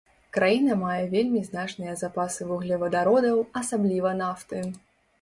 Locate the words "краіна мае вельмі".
0.35-1.43